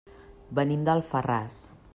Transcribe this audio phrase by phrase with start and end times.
[0.59, 1.63] Venim d'Alfarràs.